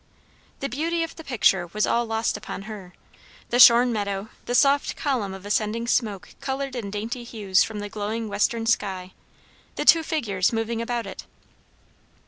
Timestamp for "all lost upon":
1.85-2.63